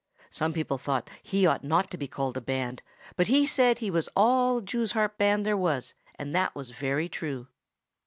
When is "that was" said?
6.33-6.71